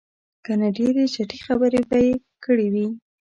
[0.45, 2.13] که نه ډېرې چټي خبرې به یې
[2.43, 2.87] کړې وې.